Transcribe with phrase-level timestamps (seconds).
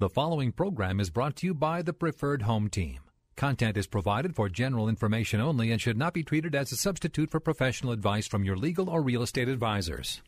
[0.00, 3.00] The following program is brought to you by the Preferred Home Team.
[3.34, 7.32] Content is provided for general information only and should not be treated as a substitute
[7.32, 10.22] for professional advice from your legal or real estate advisors.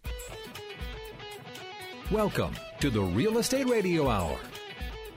[2.10, 4.40] Welcome to the Real Estate Radio Hour,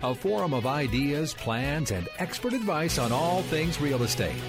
[0.03, 4.39] a forum of ideas, plans, and expert advice on all things real estate.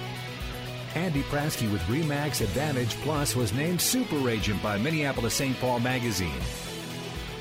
[0.93, 5.59] Andy Prasky with Remax Advantage Plus was named Super Agent by Minneapolis St.
[5.59, 6.41] Paul Magazine.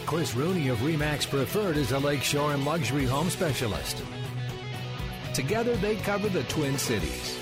[0.07, 4.03] Chris Rooney of Remax Preferred is a lakeshore and luxury home specialist.
[5.33, 7.39] Together, they cover the Twin Cities.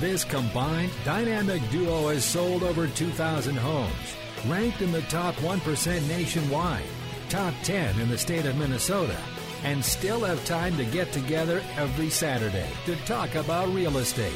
[0.00, 4.16] This combined dynamic duo has sold over 2,000 homes,
[4.46, 6.84] ranked in the top 1% nationwide,
[7.30, 9.16] top 10 in the state of Minnesota,
[9.64, 14.32] and still have time to get together every Saturday to talk about real estate.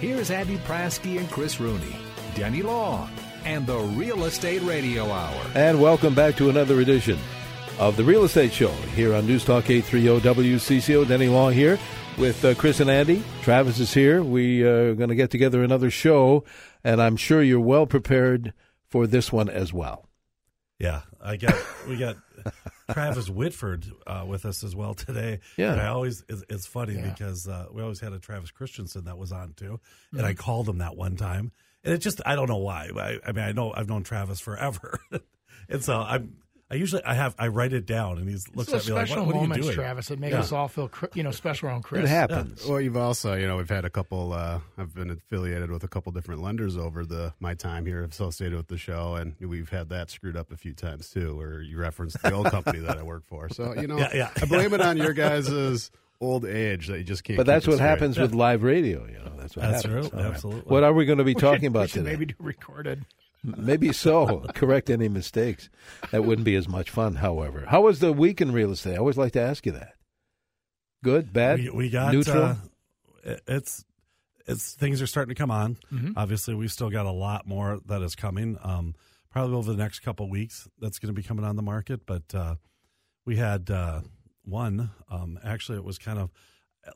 [0.00, 1.96] Here's Andy Prasky and Chris Rooney,
[2.34, 3.10] Denny Long,
[3.44, 5.40] and the Real Estate Radio Hour.
[5.54, 7.18] And welcome back to another edition
[7.78, 10.20] of the Real Estate Show here on News Talk 830
[10.58, 11.06] WCCO.
[11.08, 11.78] Denny Long here
[12.18, 13.22] with uh, Chris and Andy.
[13.42, 14.22] Travis is here.
[14.22, 16.44] We uh, are going to get together another show,
[16.84, 18.52] and I'm sure you're well prepared
[18.88, 20.08] for this one as well.
[20.78, 21.54] Yeah, I got
[21.88, 22.16] we got
[22.90, 25.38] Travis Whitford uh, with us as well today.
[25.56, 27.08] Yeah, and I always it's, it's funny Yeah.
[27.10, 30.26] because uh, we always had a Travis Christensen that was on too, and Mm-hmm.
[30.26, 31.52] I called him that one time,
[31.84, 32.88] and it just I don't know why.
[32.96, 34.98] I, I mean I know I've known Travis forever,
[35.68, 36.36] and so I'm
[36.70, 39.26] I usually I have I write it down, and he looks at me like, special
[39.26, 39.74] what, what are you doing?
[39.74, 40.40] Travis, It makes Yeah.
[40.40, 42.04] us all feel, you know, special around Chris.
[42.04, 42.64] It happens.
[42.66, 44.32] Well, you've also, you know, we've had a couple.
[44.32, 48.56] Uh, I've been affiliated with a couple different lenders over the my time here associated
[48.56, 51.36] with the show, and we've had that screwed up a few times too.
[51.36, 54.30] Where you referenced the old company that I work for, so you know, Yeah, yeah.
[54.40, 55.90] I blame it on your guys'
[56.22, 57.36] old age that you just can't.
[57.36, 58.00] But that's what straight.
[58.00, 59.06] happes with live radio.
[59.06, 60.08] You know, that's what That's happens.
[60.08, 60.32] true, All right.
[60.34, 60.70] absolutely.
[60.72, 62.10] What are we going to be We talking should- about we today?
[62.12, 63.04] Maybe do recorded.
[63.44, 64.46] Maybe so.
[64.54, 65.68] Correct any mistakes.
[66.12, 67.64] That wouldn't be as much fun, however.
[67.66, 68.94] How was the week in real estate?
[68.94, 69.94] I always like to ask you that.
[71.02, 72.56] Good, bad, we, we got neutral.
[73.26, 73.84] Uh, it's
[74.46, 75.76] it's things are starting to come on.
[75.92, 76.12] Mhm.
[76.16, 78.56] Obviously, we've still got a lot more that is coming.
[78.62, 78.94] Um,
[79.30, 82.06] probably over the next couple weeks, that's going to be coming on the market.
[82.06, 82.54] But uh,
[83.24, 84.02] we had uh,
[84.44, 84.90] one.
[85.10, 86.30] Um, actually, it was kind of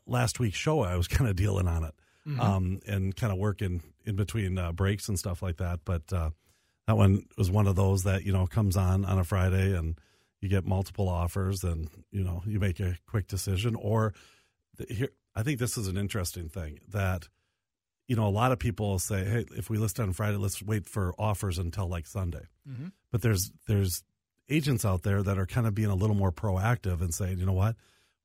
[0.05, 0.81] last week's show.
[0.81, 1.93] I was kind of dealing on it
[2.39, 5.79] um, and kind of working in between uh, breaks and stuff like that.
[5.85, 6.31] But uh,
[6.87, 9.97] that one was one of those that you know comes on on a Friday and
[10.41, 14.13] you get multiple offers and you know you make a quick decision or
[14.77, 17.27] th- here I think this is an interesting thing that
[18.07, 20.85] you know a lot of people say hey if we list on Friday let's wait
[20.85, 22.91] for offers until like Sunday Mhm.
[23.11, 24.03] but there's there's
[24.49, 27.45] agents out there that are kind of being a little more proactive and saying you
[27.45, 27.75] know what?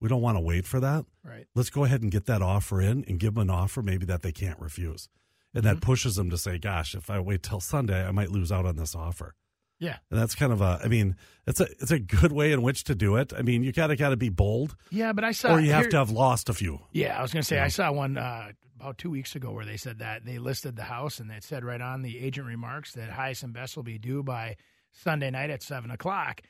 [0.01, 1.05] We don't want to wait for that.
[1.25, 1.47] Right.
[1.55, 4.23] let's go ahead and get that offer in and give them an offer maybe that
[4.23, 5.09] they can't refuse.
[5.55, 8.51] And that pushes them to say gosh if I wait till Sunday I might lose
[8.51, 9.35] out on this offer.
[9.79, 9.97] Yeah.
[10.11, 11.17] and that's kind of a I mean
[11.47, 13.33] it's a it's a good way in which to do it.
[13.37, 14.77] I mean you gotta gotta be bold.
[14.91, 15.55] Yeah, but I saw.
[15.55, 16.81] or you have to have lost a few.
[16.93, 19.65] Yeah, I was going to say I saw one uh, about two weeks ago where
[19.65, 20.25] they said that.
[20.25, 23.53] They listed the house and it said right on the agent remarks that highest and
[23.53, 24.57] best will be due by
[24.93, 26.43] Sunday night at seven o'clock,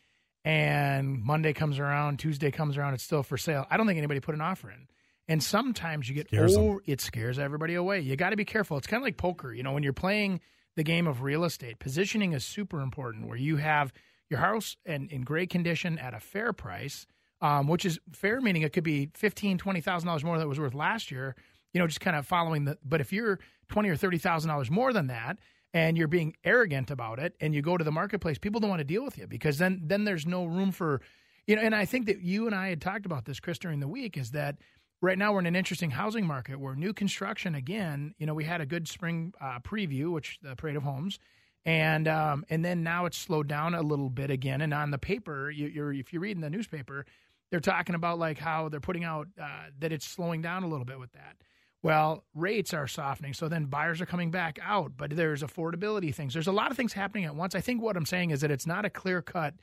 [0.44, 3.66] and Monday comes around, Tuesday comes around, it's still for sale.
[3.70, 4.88] I don't think anybody put an offer in.
[5.28, 8.00] And sometimes you get Scares over, it scares everybody away.
[8.00, 8.76] You got to be careful.
[8.76, 10.41] It's kind of like poker, you know, when you're playing
[10.75, 13.28] the game of real estate, positioning is super important.
[13.28, 13.92] Where you have
[14.28, 17.06] your house in, in great condition at a fair price,
[17.41, 20.48] um, which is fair, meaning it could be fifteen, twenty thousand dollars more than it
[20.48, 21.36] was worth last year.
[21.72, 22.78] You know, just kind of following the.
[22.84, 23.38] But if you're
[23.69, 25.38] twenty or thirty thousand dollars more than that,
[25.75, 28.81] and you're being arrogant about it, and you go to the marketplace, people don't want
[28.81, 31.00] to deal with you because then then there's no room for,
[31.47, 31.63] you know.
[31.63, 34.16] And I think that you and I had talked about this, Chris, during the week,
[34.16, 34.57] is that
[35.01, 38.15] right now we're in an interesting housing market where new construction again.
[38.19, 41.19] You know, we had a good spring uh, preview, which the Parade of Homes
[41.65, 44.60] and um, and then now it's slowed down a little bit again.
[44.60, 47.07] And on the paper, you, you're if you're reading the newspaper,
[47.51, 50.84] they're talking about like how they're putting out uh, that it's slowing down a little
[50.84, 51.36] bit with that.
[51.82, 56.32] Well, rates are softening, so then buyers are coming back out, but there's affordability things.
[56.32, 57.56] There's a lot of things happening at once.
[57.56, 59.54] I think what I'm saying is that it's not a clear cut.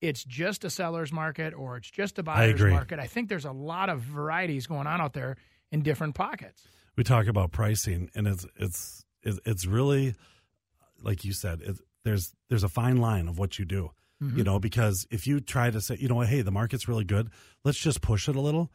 [0.00, 2.72] It's just a seller's market or it's just a buyer's agree.
[2.72, 2.98] market.
[2.98, 5.36] I think there's a lot of varieties going on out there
[5.70, 6.62] in different pockets.
[6.96, 10.14] we talk about pricing and it's it's it's really
[11.02, 13.90] like you said it, there's there's a fine line of what you do
[14.20, 14.42] You mm-hmm.
[14.42, 17.30] know, because if you try to say, you know hey, the market's really good,
[17.64, 18.70] let's just push it a little.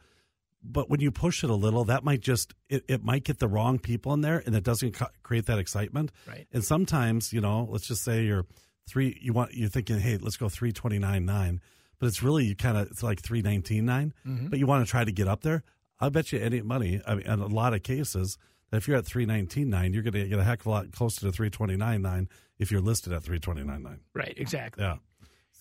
[0.64, 3.48] But when you push it a little, that might just it, it might get the
[3.48, 6.12] wrong people in there, and it doesn't co- create that excitement.
[6.26, 6.46] Right.
[6.52, 8.46] And sometimes, you know, let's just say you're
[8.88, 11.60] three, you want you're thinking, hey, let's go three twenty nine nine,
[11.98, 14.46] but it's really you kind of it's like three nineteen mm-hmm.
[14.48, 15.62] but you want to try to get up there.
[16.00, 18.38] I bet you any money, I mean, in a lot of cases,
[18.70, 20.70] that if you're at three nineteen nine, you're going to get a heck of a
[20.70, 22.28] lot closer to three twenty nine nine
[22.58, 24.00] if you're listed at three twenty nine nine.
[24.14, 24.82] Right, exactly.
[24.82, 24.96] Yeah.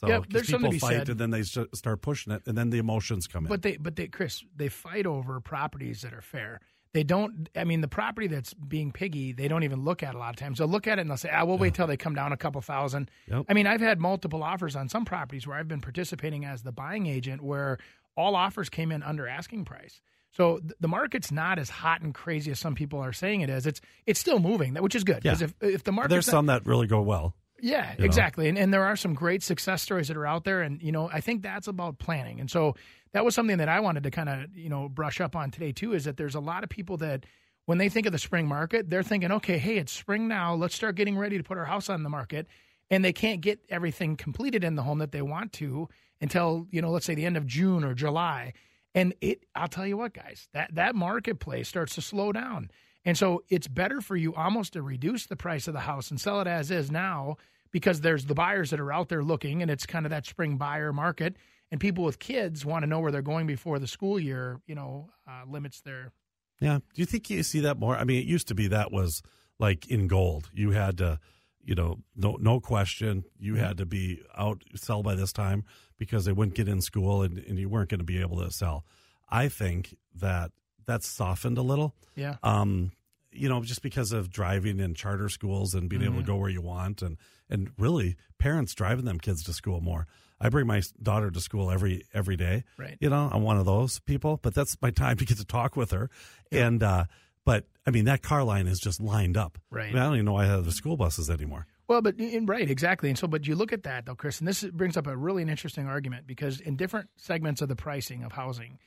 [0.01, 1.09] So Yep, there's something people to be fight said.
[1.09, 3.50] and then they st- start pushing it, and then the emotions come in.
[3.50, 6.59] But they, but they, Chris, they fight over properties that are fair.
[6.94, 7.48] They don't.
[7.56, 10.36] I mean, the property that's being piggy, they don't even look at a lot of
[10.38, 10.57] times.
[10.57, 12.38] They'll look at it and they'll say, "Ah, we'll wait till they come down a
[12.38, 13.09] couple thousand.
[13.27, 13.45] Yep.
[13.48, 16.71] I mean, I've had multiple offers on some properties where I've been participating as the
[16.74, 17.77] buying agent, where
[18.18, 20.01] all offers came in under asking price.
[20.31, 23.50] So th- the market's not as hot and crazy as some people are saying it
[23.50, 23.65] is.
[23.68, 25.21] It's it's still moving, which is good.
[25.24, 25.36] Yeah.
[25.36, 27.36] Because if if the market There's some that really go well.
[27.62, 28.06] Yeah, know?
[28.06, 28.50] exactly.
[28.50, 31.10] And and there are some great success stories that are out there and you know,
[31.12, 32.40] I think that's about planning.
[32.40, 32.75] And so
[33.13, 35.72] that was something that I wanted to kind of, you know, brush up on today
[35.72, 37.25] too is that there's a lot of people that
[37.66, 40.56] when they think of the spring market, they're thinking, "Okay, hey, it's spring now.
[40.56, 42.48] Let's start getting ready to put our house on the market."
[42.90, 45.88] And they can't get everything completed in the home that they want to
[46.19, 48.54] until, you know, let's say the end of June or July.
[48.94, 52.72] And it I'll tell you what, guys, that that marketplace starts to slow down.
[53.03, 56.19] And so it's better for you almost to reduce the price of the house and
[56.19, 57.38] sell it as is now
[57.71, 60.57] because there's the buyers that are out there looking and it's kind of that spring
[60.57, 61.36] buyer market
[61.71, 64.75] and people with kids want to know where they're going before the school year, you
[64.75, 66.12] know, uh, limits their
[66.59, 66.80] Yeah.
[66.94, 67.95] Do you think you see that more?
[67.95, 69.24] I mean, it used to be that was
[69.57, 70.50] like in gold.
[70.53, 71.19] You had to,
[71.63, 75.63] you know, no no question, you had to be out sell by this time
[75.98, 78.51] because they wouldn't get in school and, and you weren't going to be able to
[78.51, 78.86] sell.
[79.30, 80.51] I think that
[80.91, 81.95] that's softened a little.
[82.15, 82.35] yeah.
[82.43, 82.91] Um,
[83.33, 86.21] you know, just because of driving in charter schools and being able Mm-hmm.
[86.23, 87.17] to go where you want, and
[87.49, 90.05] and really parents driving them kids to school more.
[90.38, 92.65] I bring my daughter to school every every day.
[92.77, 92.97] Right.
[92.99, 95.77] You know, I'm one of those people, but that's my time to get to talk
[95.77, 96.09] with her.
[96.51, 97.05] And uh,
[97.45, 99.57] but I mean, that car line is just lined up.
[99.69, 99.85] Right.
[99.89, 101.67] I, mean, I don't even know why I have the school buses anymore.
[101.88, 103.07] Well, but right, exactly.
[103.09, 105.41] And so, but you look at that though, Chris, and this brings up a really
[105.41, 108.77] an interesting argument because in different segments of the pricing of housing,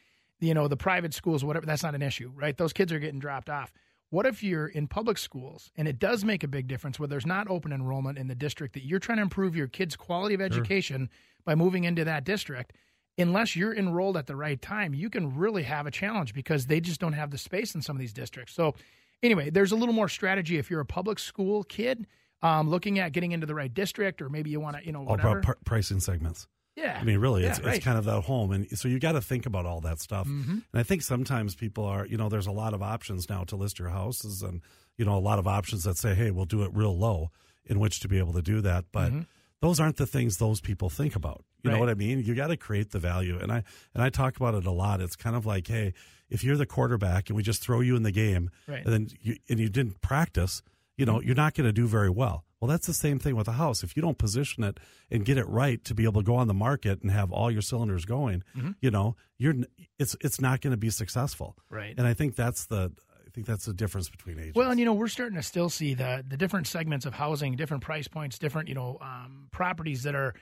[0.40, 2.56] you know, the private schools, whatever, that's not an issue, right?
[2.56, 3.72] Those kids are getting dropped off.
[4.10, 7.26] What if you're in public schools and it does make a big difference where there's
[7.26, 10.40] not open enrollment in the district that you're trying to improve your kids' quality of
[10.40, 11.08] education
[11.44, 12.74] by moving into that district?
[13.16, 16.80] Unless you're enrolled at the right time, you can really have a challenge because they
[16.80, 18.54] just don't have the space in some of these districts.
[18.54, 18.74] So,
[19.22, 22.06] anyway, there's a little more strategy if you're a public school kid
[22.42, 25.00] um, looking at getting into the right district, or maybe you want to, you know,
[25.00, 25.38] All whatever.
[25.38, 26.46] about pr- pricing segments.
[26.76, 27.76] Yeah, I mean, really, Yeah, it's, right.
[27.76, 30.26] it's kind of that home, and so you got to think about all that stuff.
[30.26, 30.50] Mm-hmm.
[30.52, 33.56] And I think sometimes people are, you know, there's a lot of options now to
[33.56, 34.60] list your houses, and
[34.96, 37.30] you know, a lot of options that say, hey, we'll do it real low,
[37.66, 38.84] in which to be able to do that.
[38.92, 39.12] But
[39.60, 41.44] those aren't the things those people think about.
[41.62, 41.80] You know Mm-hmm.
[41.80, 42.22] What I mean?
[42.22, 43.62] You got to create the value, and I
[43.94, 45.00] and I talk about it a lot.
[45.00, 45.94] It's kind of like, hey,
[46.28, 48.84] if you're the quarterback and we just throw you in the game, Right.
[48.84, 50.62] and then you and you didn't practice,
[50.98, 52.44] you know, you're not going to do very well.
[52.64, 53.82] Well, that's the same thing with a house.
[53.82, 54.80] If you don't position it
[55.10, 57.50] and get it right to be able to go on the market and have all
[57.50, 58.70] your cylinders going, Mm-hmm.
[58.80, 59.54] you know, you're
[59.98, 61.56] it's it's not going to be successful.
[61.68, 61.94] Right.
[61.98, 62.92] And I think that's the
[63.26, 64.56] I think that's the difference between agents.
[64.56, 67.54] Well, and you know, we're starting to still see the the different segments of housing,
[67.56, 70.34] different price points, different you know um, properties that are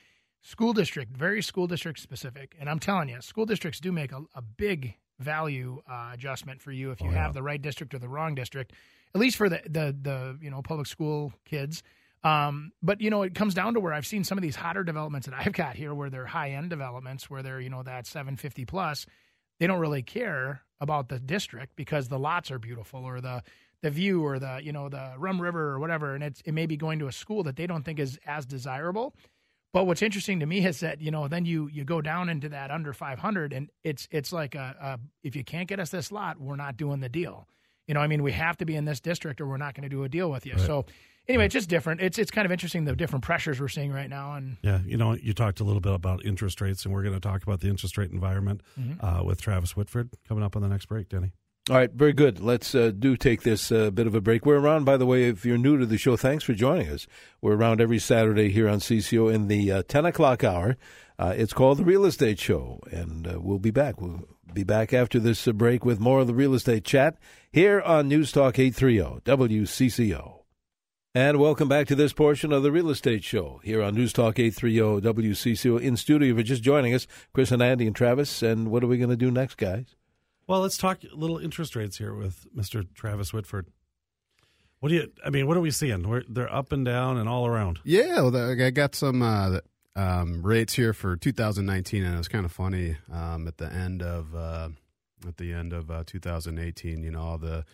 [0.42, 2.54] school district, very school district specific.
[2.60, 6.72] And I'm telling you, school districts do make a, a big value uh, adjustment for
[6.72, 7.22] you if you Oh, yeah.
[7.22, 8.72] have the right district or the wrong district.
[9.14, 11.82] At least for the the the you know public school kids.
[12.24, 14.84] Um, but you know, it comes down to where I've seen some of these hotter
[14.84, 18.06] developments that I've got here, where they're high end developments, where they're you know that
[18.06, 19.06] 750 plus.
[19.58, 23.42] They don't really care about the district because the lots are beautiful or the
[23.82, 26.66] the view or the you know the Rum River or whatever, and it's it may
[26.66, 29.14] be going to a school that they don't think is as desirable.
[29.72, 32.48] But what's interesting to me is that you know then you you go down into
[32.50, 36.12] that under 500, and it's it's like a, a if you can't get us this
[36.12, 37.48] lot, we're not doing the deal.
[37.88, 39.82] You know, I mean, we have to be in this district, or we're not going
[39.82, 40.56] to do a deal with you.
[40.56, 40.86] So,
[41.28, 42.00] anyway, it's just different.
[42.00, 44.96] It's it's kind of interesting the different pressures we're seeing right now, and Yeah, you
[44.96, 47.60] know, you talked a little bit about interest rates, and we're going to talk about
[47.60, 49.04] the interest rate environment Mm-hmm.
[49.04, 51.32] uh, with Travis Whitford coming up on the next break, Denny.
[51.70, 52.40] All right, very good.
[52.40, 54.44] Let's uh, do take this uh, bit of a break.
[54.44, 57.06] We're around, by the way, if you're new to the show, thanks for joining us.
[57.40, 60.76] We're around every Saturday here on CCO in the uh, 10 o'clock hour.
[61.20, 64.00] Uh, it's called The Real Estate Show, and uh, we'll be back.
[64.00, 67.16] We'll be back after this uh, break with more of the real estate chat
[67.52, 70.41] here on News Talk 830 WCCO.
[71.14, 74.38] And welcome back to this portion of the Real Estate Show here on News Talk
[74.38, 75.78] 830 WCCO.
[75.78, 78.42] In studio, if you're just joining us, Chris and Andy and Travis.
[78.42, 79.94] And what are we going to do next, guys?
[80.46, 82.86] Well, let's talk a little interest rates here with Mr.
[82.94, 83.66] Travis Whitford.
[84.80, 85.12] What do you?
[85.22, 86.08] I mean, what are we seeing?
[86.08, 87.80] We're, they're up and down and all around.
[87.84, 89.58] Yeah, well, I got some uh,
[89.94, 94.00] um, rates here for 2019, and it was kind of funny um, at the end
[94.00, 94.70] of uh,
[95.28, 97.02] at the end of uh, 2018.
[97.02, 97.66] You know, all the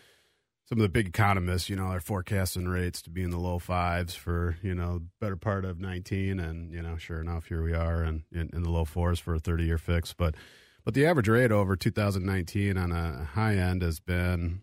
[0.69, 3.57] some of the big economists, you know, are forecasting rates to be in the low
[3.57, 7.73] fives for you know better part of 19, and you know, sure enough, here we
[7.73, 10.13] are, and in, in the low fours for a 30 year fix.
[10.13, 10.35] But
[10.85, 14.61] but the average rate over 2019 on a high end has been,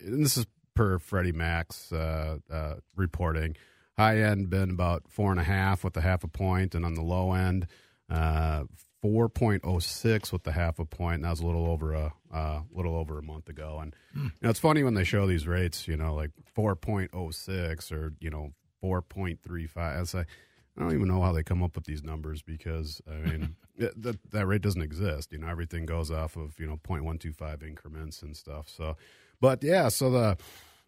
[0.00, 3.56] and this is per Freddie Mac's uh, uh, reporting
[3.96, 6.92] High end been about four and a half with a half a point, and on
[6.92, 7.66] the low end,
[8.10, 8.64] uh,
[9.02, 11.16] four point oh six with the half a point.
[11.16, 13.78] And that was a little over a uh, little over a month ago.
[13.80, 14.24] And mm.
[14.24, 15.86] you know, it's funny when they show these rates.
[15.88, 20.00] You know, like four point oh six or you know four point three five.
[20.00, 20.26] It's like
[20.76, 24.00] I don't even know how they come up with these numbers because I mean it,
[24.02, 25.32] that that rate doesn't exist.
[25.32, 28.68] You know, everything goes off of you know 0.125 increments and stuff.
[28.68, 28.96] So,
[29.40, 30.38] but yeah, so the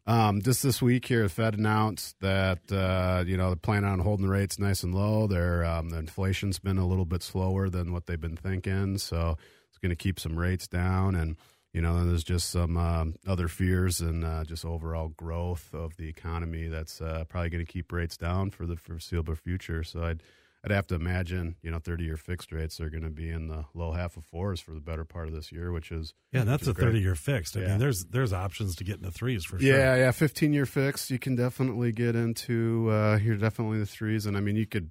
[0.08, 3.98] um, just this week here, the Fed announced that uh, you know they're planning on
[3.98, 5.26] holding the rates nice and low.
[5.26, 9.36] Their um, the inflation's been a little bit slower than what they've been thinking, so
[9.68, 11.14] it's going to keep some rates down.
[11.14, 11.36] And
[11.74, 16.08] you know, there's just some uh, other fears and uh, just overall growth of the
[16.08, 19.84] economy that's uh, probably going to keep rates down for the foreseeable future.
[19.84, 20.22] So I'd
[20.64, 23.46] I'd have to imagine, you know, 30 year fixed rates are going to be in
[23.46, 26.42] the low half of fours for the better part of this year, which is yeah,
[26.42, 27.56] that's a 30 year fixed.
[27.56, 27.68] I yeah.
[27.68, 29.68] mean, there's there's options to get into threes for sure.
[29.68, 32.90] Yeah, yeah, 15 year fixed, you can definitely get into.
[32.90, 34.90] Uh, you're definitely the threes, and I mean, you could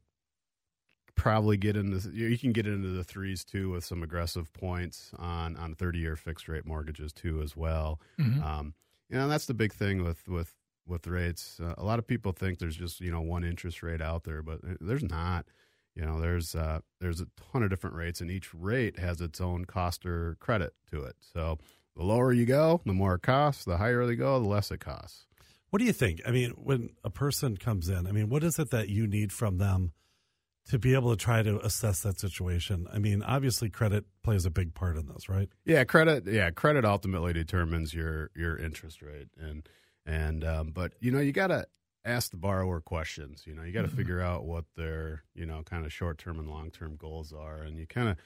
[1.16, 5.58] probably get into you can get into the threes too with some aggressive points on
[5.58, 8.00] on 30 year fixed rate mortgages too as well.
[8.18, 8.42] Mm-hmm.
[8.42, 8.74] Um,
[9.10, 10.54] you know, that's the big thing with with
[10.88, 11.60] with rates.
[11.62, 14.42] Uh, a lot of people think there's just you know one interest rate out there,
[14.42, 15.46] but there's not.
[15.96, 19.42] You know, there's uh, there's a ton of different rates, and each rate has its
[19.42, 21.16] own cost or credit to it.
[21.34, 21.58] So
[21.96, 23.66] the lower you go, the more it costs.
[23.66, 25.26] The higher they go, the less it costs.
[25.70, 26.22] What do you think?
[26.26, 29.34] I mean, when a person comes in, I mean, what is it that you need
[29.34, 29.92] from them
[30.70, 32.88] to be able to try to assess that situation?
[32.94, 35.50] I mean, obviously, credit plays a big part in this, right?
[35.66, 36.28] Yeah, credit.
[36.28, 39.68] Yeah, credit ultimately determines your your interest rate, and
[40.08, 41.68] and um, but you know you gotta
[42.08, 43.44] ask the borrower questions.
[43.46, 43.98] You know, you got to mm-hmm.
[43.98, 47.62] figure out what their you know kind of short term and long term goals are,
[47.62, 48.18] and you kind of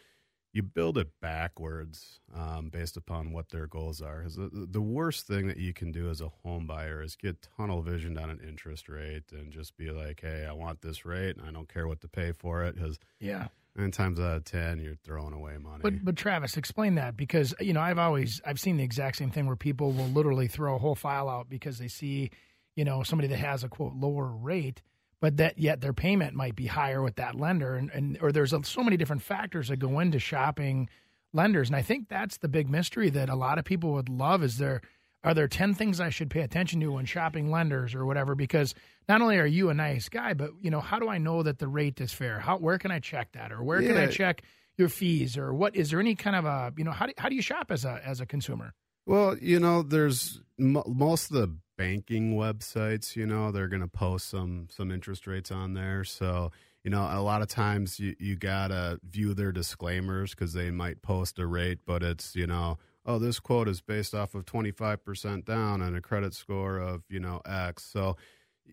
[0.54, 4.20] you build it backwards um, based upon what their goals are.
[4.20, 7.48] Because the, the worst thing that you can do as a home buyer is get
[7.58, 11.36] tunnel visioned on an interest rate and just be like, "Hey, I want this rate,
[11.36, 14.46] and I don't care what to pay for it." Because yeah, nine times out of
[14.46, 15.80] ten, you're throwing away money.
[15.82, 19.32] But but Travis, explain that because you know I've always I've seen the exact same
[19.32, 22.32] thing where people will literally throw a whole file out because they see
[22.76, 24.82] you know somebody that has a quote lower rate
[25.20, 28.54] but that yet their payment might be higher with that lender and, and or there's
[28.64, 30.90] so many different factors that go into shopping
[31.34, 34.44] lenders and i think that's the big mystery that a lot of people would love
[34.44, 34.82] is there
[35.24, 38.36] are there 10 things i should pay attention to when shopping lenders or whatever?
[38.36, 38.74] Because
[39.08, 41.60] not only are you a nice guy but you know how do i know that
[41.60, 42.40] the rate is fair?
[42.40, 43.52] How where can i check that?
[43.52, 43.90] Or where yeah.
[43.90, 44.44] can i check
[44.78, 45.38] your fees?
[45.38, 47.42] Or what is there any kind of a you know how do, how do you
[47.42, 48.74] shop as a as a consumer?
[49.06, 54.30] Well you know there's most of the banking websites, you know, they're going to post
[54.30, 56.04] some some interest rates on there.
[56.04, 56.52] So,
[56.84, 60.70] you know, a lot of times you you got to view their disclaimers cuz they
[60.70, 64.46] might post a rate, but it's, you know, oh, this quote is based off of
[64.46, 67.84] 25% down and a credit score of, you know, X.
[67.84, 68.16] So,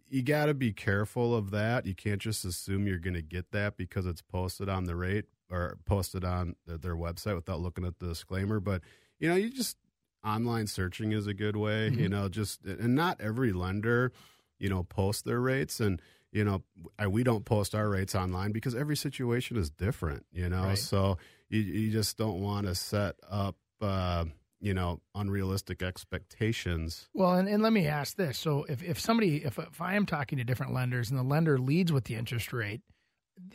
[0.09, 1.87] you got to be careful of that.
[1.87, 5.25] You can't just assume you're going to get that because it's posted on the rate
[5.51, 8.61] or posted on their website without looking at the disclaimer.
[8.61, 8.83] But
[9.19, 9.77] you know, you just
[10.25, 11.91] online searching is a good way.
[11.91, 12.01] Mm-hmm.
[12.01, 14.13] You know, just and not every lender,
[14.59, 16.63] you know, post their rates and you know
[16.99, 20.27] I, we don't post our rates online because every situation is different.
[20.31, 20.79] You know, right.
[20.79, 21.19] so
[21.49, 23.57] you you just don't want to set up.
[23.81, 24.25] Uh,
[24.61, 27.09] you know unrealistic expectations.
[27.15, 28.39] Well and, and let me ask this.
[28.39, 31.59] So if, if somebody if, if i am talking to different lenders and the lender
[31.59, 32.81] leads with the interest rate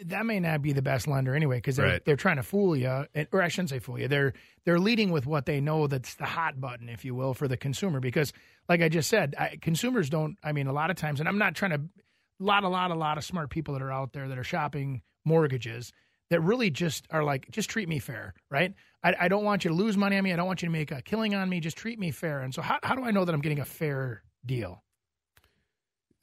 [0.05, 2.05] that may not be the best lender anyway because they're, right.
[2.05, 4.33] they're trying to fool you or i shouldn't say fool you they're
[4.65, 7.57] they're leading with what they know that's the hot button if you will for the
[7.57, 7.99] consumer.
[7.99, 8.33] Because
[8.69, 11.37] like i just said I, consumers don't i mean a lot of times and i'm
[11.37, 14.13] not trying to a lot a lot a lot of smart people that are out
[14.13, 15.91] there that are shopping mortgages
[16.33, 18.73] that really just are like just treat me fair right
[19.03, 20.71] I, I don't want you to lose money on me i don't want you to
[20.71, 23.11] make a killing on me just treat me fair and so how, how do i
[23.11, 24.83] know that i'm getting a fair deal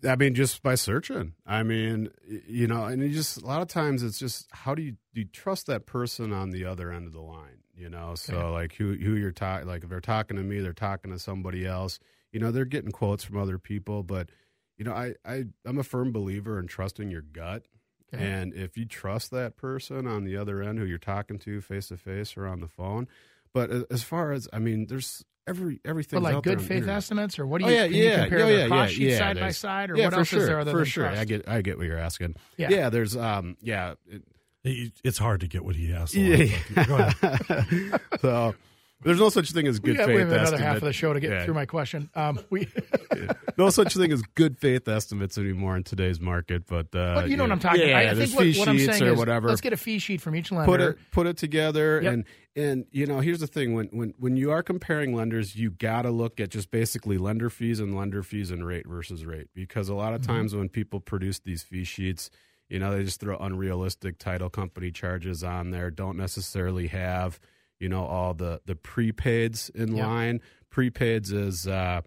[0.03, 1.35] I mean, just by searching.
[1.47, 2.09] I mean,
[2.49, 5.21] you know, and you just a lot of times it's just how do you do
[5.21, 7.59] you trust that person on the other end of the line?
[7.77, 8.49] You know, so okay.
[8.49, 11.67] like who who you're talking like if they're talking to me, they're talking to somebody
[11.67, 11.99] else.
[12.33, 14.31] You know, they're getting quotes from other people, but
[14.79, 17.67] you know, I I I'm a firm believer in trusting your gut.
[18.13, 18.25] Okay.
[18.25, 21.89] And if you trust that person on the other end who you're talking to face
[21.89, 23.07] to face or on the phone,
[23.53, 26.23] but as far as I mean, there's every everything.
[26.23, 27.73] like good faith estimates, or what do you?
[27.73, 30.05] Oh, yeah, yeah, you compare oh, yeah, cost yeah, yeah, side by side, or yeah,
[30.05, 31.05] what for else sure, is there other for than sure?
[31.05, 31.21] Trust?
[31.21, 32.37] I get I get what you're asking.
[32.57, 32.91] Yeah, yeah.
[32.91, 33.95] There's um yeah.
[34.07, 34.23] It,
[34.65, 36.15] It- It's hard to get what he asked.
[36.15, 36.59] Yeah.
[36.87, 38.01] Go ahead.
[38.21, 38.55] so
[39.03, 40.63] there's no such thing as We good got, faith we have another estimate.
[40.67, 41.45] half of the show to get Yeah.
[41.45, 42.11] through my question.
[42.15, 42.69] Um, we,
[43.59, 46.67] no such thing as good faith estimates anymore in today's market.
[46.67, 48.07] But, uh, but you know what I'm talking yeah, about.
[48.07, 49.49] I, I think what, fee what I'm sheets saying or is, whatever.
[49.49, 50.67] let's get a fee sheet from each lender.
[50.67, 52.13] put it put it together Yep.
[52.13, 52.25] and
[52.57, 56.03] and you know here's the thing when when when you are comparing lenders you got
[56.03, 59.89] to look at just basically lender fees and lender fees and rate versus rate because
[59.89, 60.33] a lot of Mm-hmm.
[60.33, 62.29] times when people produce these fee sheets
[62.69, 67.39] you know they just throw unrealistic title company charges on there don't necessarily have
[67.81, 70.07] you know all the the prepaids in Yep.
[70.07, 70.41] line
[70.73, 72.03] prepaids is uh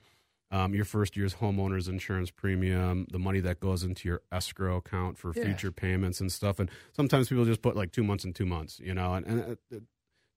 [0.51, 5.18] um, your first year's homeowners insurance premium, the money that goes into your escrow account
[5.18, 5.46] for Yeah.
[5.46, 6.60] future payments and stuff.
[6.60, 9.58] And sometimes people just put like two months and two months, you know, and, and
[9.74, 9.77] uh,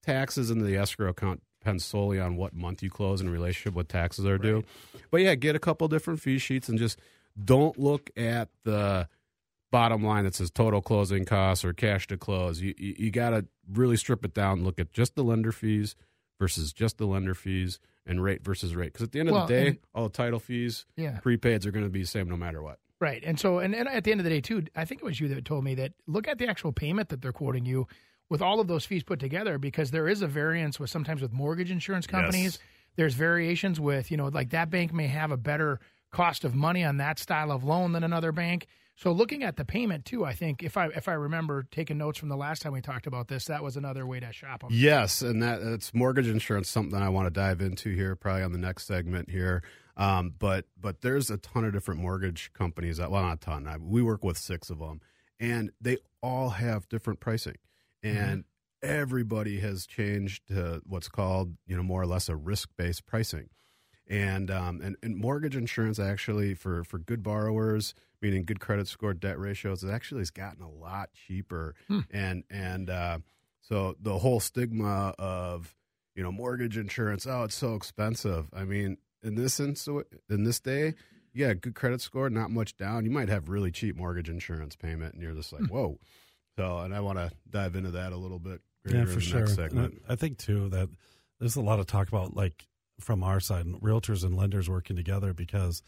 [0.02, 3.88] taxes in the escrow account depends solely on what month you close in relationship with
[3.88, 4.64] taxes are due.
[5.10, 6.98] But yeah, get a couple different fee sheets and just
[7.44, 9.08] don't look at the
[9.70, 12.60] bottom line that says total closing costs or cash to close.
[12.60, 14.64] You you, you got to really strip it down.
[14.64, 15.96] Look at just the lender fees
[16.38, 18.92] versus just the lender fees and rate versus rate.
[18.92, 21.18] Because at the end of Well, the day, and- all the title fees, Yeah.
[21.24, 22.78] prepaids are going to be the same no matter what.
[23.00, 23.22] Right.
[23.24, 25.18] And so, and, and at the end of the day, too, I think it was
[25.20, 27.86] you that told me that look at the actual payment that they're quoting you
[28.30, 31.32] with all of those fees put together because there is a variance with sometimes with
[31.32, 32.42] mortgage insurance companies.
[32.44, 32.58] Yes.
[32.96, 35.78] There's variations with, you know, like that bank may have a better
[36.10, 38.66] cost of money on that style of loan than another bank.
[38.96, 42.18] So looking at the payment too, I think if I if I remember taking notes
[42.18, 44.70] from the last time we talked about this, that was another way to shop them.
[44.72, 48.52] Yes, and that that's mortgage insurance, something I want to dive into here, probably on
[48.52, 49.62] the next segment here.
[49.98, 52.96] Um, but but there's a ton of different mortgage companies.
[52.96, 53.66] That, well, not a ton.
[53.68, 55.02] I, we work with six of them,
[55.38, 57.56] and they all have different pricing,
[58.02, 58.44] and
[58.82, 63.50] everybody has changed to what's called you know more or less a risk based pricing.
[64.08, 69.12] And, um, and and mortgage insurance actually for for good borrowers, meaning good credit score,
[69.14, 71.74] debt ratios, it actually has gotten a lot cheaper.
[72.10, 73.18] And and uh,
[73.60, 75.74] so the whole stigma of
[76.14, 78.48] you know mortgage insurance, oh, it's so expensive.
[78.54, 80.94] I mean, in this insu- in this day,
[81.34, 85.14] yeah, good credit score, not much down, you might have really cheap mortgage insurance payment,
[85.14, 85.98] and you're just like, whoa.
[86.56, 88.60] So, and I want to dive into that a little bit.
[88.86, 89.40] yeah, in for the sure.
[89.40, 90.00] Next segment.
[90.08, 90.88] I I think too that
[91.40, 92.66] there's a lot of talk about like
[93.00, 95.82] from our side, realtors and lenders working together because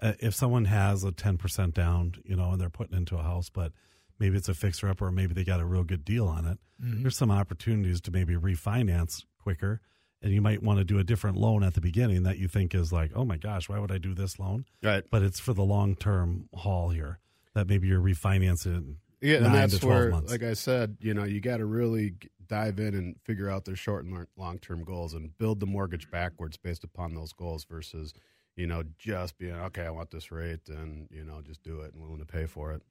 [0.00, 3.50] uh, if someone has a 10% down, you know, and they're putting into a house,
[3.50, 3.72] but
[4.18, 6.58] maybe it's a fixer up or maybe they got a real good deal on it,
[6.78, 9.80] there's some opportunities to maybe refinance quicker.
[10.22, 12.74] And you might want to do a different loan at the beginning that you think
[12.74, 14.64] is like, oh my gosh, why would I do this loan?
[14.82, 15.04] Right.
[15.10, 17.18] But it's for the long term haul here
[17.54, 18.96] that maybe you're refinancing.
[19.20, 20.30] Yeah, and that's to 12 where, months.
[20.30, 22.14] like I said, you know, you got to really
[22.48, 26.10] dive in and figure out their short and long term goals and build the mortgage
[26.10, 28.12] backwards based upon those goals versus,
[28.56, 29.82] you know, just being okay.
[29.82, 32.72] I want this rate, and you know, just do it and willing to pay for
[32.72, 32.82] it.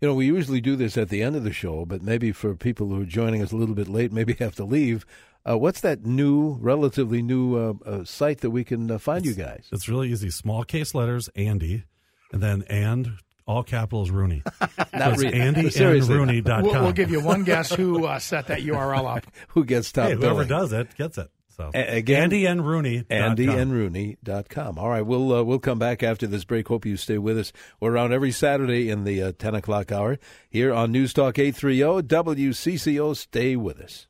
[0.00, 2.54] You know, we usually do this at the end of the show, but maybe for
[2.54, 5.06] people who are joining us a little bit late, maybe have to leave.
[5.48, 9.34] Uh, what's that new, relatively new uh, uh, site that we can uh, find you
[9.34, 9.68] guys?
[9.72, 10.30] It's really easy.
[10.30, 11.84] Small case letters, Andy,
[12.32, 14.42] and then and all capitals Rooney.
[14.60, 15.40] Not It's really.
[15.40, 16.14] Andy and Seriously.
[16.14, 16.62] Rooney.com.
[16.62, 19.26] We'll, we'll give you one guess who uh, set that URL up.
[19.48, 20.48] Who gets top Hey, whoever billing?
[20.48, 21.30] does it gets it.
[21.56, 23.02] So A- again- Andy and Rooney.
[23.02, 24.78] AndyandRooney.com.
[24.78, 26.66] All right, we'll uh, we'll come back after this break.
[26.68, 27.52] Hope you stay with us.
[27.80, 30.18] We're around every Saturday in the uh, 10 o'clock hour
[30.50, 33.14] here on News Talk 830 WCCO.
[33.16, 34.08] Stay with us.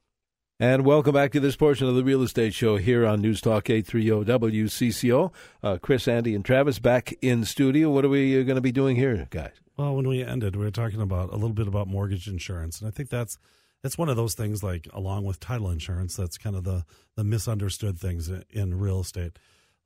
[0.60, 3.68] And welcome back to this portion of the Real Estate Show here on News Talk
[3.68, 4.24] 830
[4.62, 5.32] WCCO.
[5.64, 7.90] Uh, Chris, Andy, and Travis back in studio.
[7.90, 9.50] What are we going to be doing here, guys?
[9.76, 12.86] Well, when we ended, we were talking about a little bit about mortgage insurance, and
[12.86, 13.36] I think that's
[13.82, 16.84] it's one of those things like along with title insurance that's kind of the
[17.16, 19.36] the misunderstood things in, in real estate.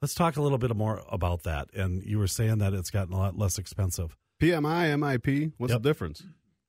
[0.03, 1.69] Let's talk a little bit more about that.
[1.75, 4.15] And you were saying that it's gotten a lot less expensive.
[4.41, 5.83] PMI, MIP, what's Yep.
[5.83, 6.23] the difference?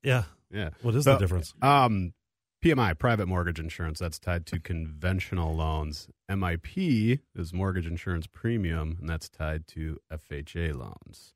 [0.03, 0.23] Yeah.
[0.49, 0.69] Yeah.
[0.81, 1.53] What is So, the difference?
[1.61, 2.13] Um,
[2.63, 6.09] PMI, private mortgage insurance, that's tied to conventional loans.
[6.29, 11.33] MIP is mortgage insurance premium, and that's tied to FHA loans.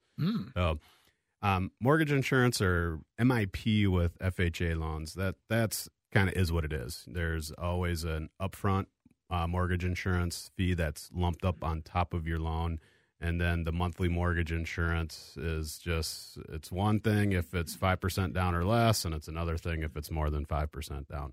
[0.54, 0.80] So,
[1.42, 6.74] um, mortgage insurance or MIP with FHA loans, that that's kind of is what it
[6.74, 7.06] is.
[7.08, 8.88] There's always an upfront
[9.30, 12.80] uh, mortgage insurance fee that's lumped up on top of your loan.
[13.24, 18.54] And then the monthly mortgage insurance is just, it's one thing if it's 5% down
[18.54, 21.32] or less, and it's another thing if it's more than 5% down.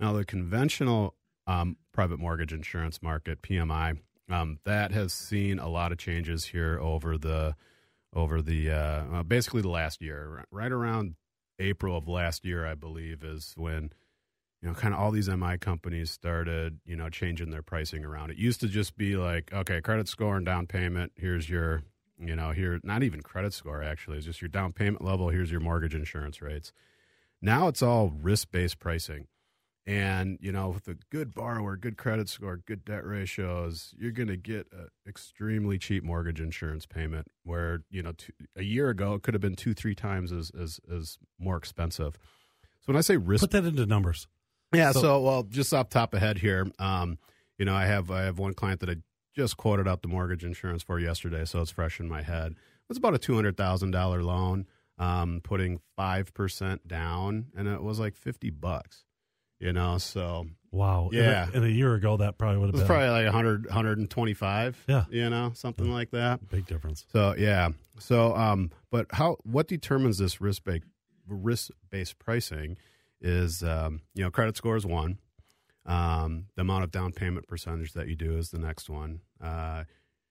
[0.00, 1.14] Now, the conventional
[1.46, 3.98] um, private mortgage insurance market, PMI,
[4.28, 7.54] um, that has seen a lot of changes here over the
[8.12, 11.14] over the uh, basically the last year, right around
[11.58, 13.90] April of last year, I believe, is when
[14.64, 18.30] you know kind of all these MI companies started you know changing their pricing around.
[18.30, 21.12] It used to just be like, okay, credit score and down payment.
[21.16, 21.82] Here's your
[22.18, 25.28] you know here not even credit score actually, it's just your down payment level.
[25.28, 26.72] Here's your mortgage insurance rates.
[27.42, 29.26] Now it's all risk based pricing.
[29.86, 34.28] And, you know, with a good borrower, good credit score, good debt ratios, you're going
[34.28, 39.12] to get an extremely cheap mortgage insurance payment where, you know, two, a year ago
[39.12, 42.14] it could have been two, three times as, as, as more expensive.
[42.80, 44.26] So when I say risk Put that into numbers.
[44.72, 44.92] Yeah.
[44.92, 47.18] So, So- well, just off top of head here, um,
[47.58, 48.96] you know, I have I have one client that I
[49.34, 52.54] just quoted out the mortgage insurance for yesterday, so it's fresh in my head.
[52.88, 54.66] It's about a two hundred thousand dollar loan,
[54.98, 59.04] um, putting five percent down, and it was like fifty bucks.
[59.60, 61.08] You know, so Wow.
[61.12, 61.48] And a- Yeah.
[61.54, 64.84] And a, year ago, that probably would have been probably like 100, 125.
[64.88, 65.04] Yeah.
[65.08, 66.48] you know, something like that.
[66.50, 67.06] big difference.
[67.12, 67.70] So yeah.
[68.00, 70.84] So um, but how what determines this risk based
[71.28, 72.76] risk based pricing
[73.24, 75.18] is um, you know credit score is one.
[75.86, 79.20] Um, the amount of down payment percentage that you do is the next one.
[79.42, 79.84] Uh,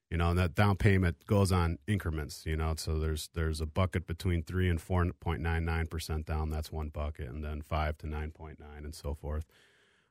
[0.09, 2.45] you know, and that down payment goes on increments.
[2.45, 6.27] You know, so there's there's a bucket between three and four point nine nine percent
[6.27, 6.51] down.
[6.51, 9.45] That's one bucket, and then five to nine point nine, and so forth.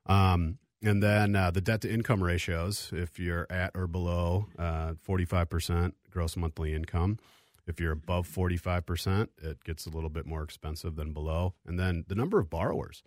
[0.07, 4.95] Um, and then uh, the debt to income ratios, if you're at or below uh,
[5.09, 7.19] 45% gross monthly income,
[7.67, 11.55] if you're above 45%, it gets a little bit more expensive than below.
[11.67, 13.03] And then the number of borrowers.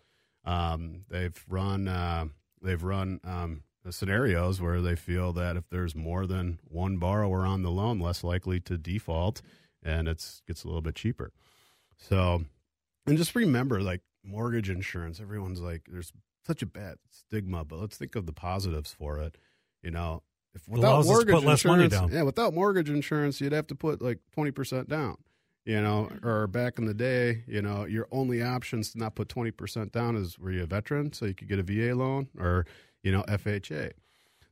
[0.45, 2.25] Um, they've run, uh,
[2.61, 7.61] they've run um, scenarios where they feel that if there's more than one borrower on
[7.61, 9.41] the loan, less likely to default,
[9.83, 11.31] and it's gets a little bit cheaper.
[11.97, 12.43] So,
[13.05, 16.11] and just remember, like mortgage insurance, everyone's like, there's
[16.45, 19.37] such a bad stigma, but let's think of the positives for it.
[19.81, 20.23] You know,
[20.55, 23.51] if without allows us to mortgage put less money insurance, yeah, without mortgage insurance, you'd
[23.51, 25.17] have to put like twenty percent down.
[25.65, 29.29] You know, or back in the day, you know, your only options to not put
[29.29, 32.27] twenty percent down is were you a veteran, so you could get a VA loan,
[32.39, 32.65] or
[33.03, 33.91] you know, FHA.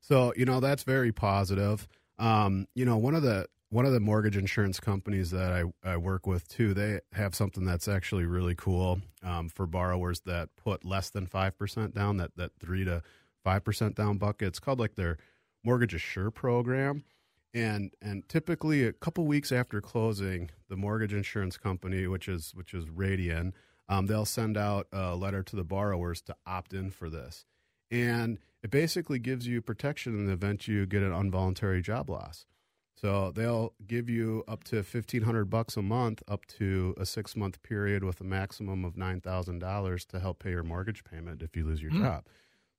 [0.02, 1.88] So you know that's very positive.
[2.20, 5.64] Um, you know, one of the one of the mortgage insurance companies that I,
[5.94, 10.50] I work with too, they have something that's actually really cool um, for borrowers that
[10.56, 13.02] put less than five percent down, that that three to
[13.44, 14.50] five percent down bucket.
[14.50, 15.18] It's called like their
[15.64, 17.04] mortgage assure program.
[17.56, 22.74] And and typically a couple weeks after closing, the mortgage insurance company, which is which
[22.74, 23.54] is Radian,
[23.88, 27.46] um, they'll send out a letter to the borrowers to opt in for this,
[27.92, 32.46] and it basically gives you protection in the event you get an involuntary job loss.
[32.96, 37.36] So they'll give you up to fifteen hundred bucks a month, up to a six
[37.36, 41.44] month period with a maximum of nine thousand dollars to help pay your mortgage payment
[41.44, 42.00] if you lose your Mm.
[42.02, 42.26] job.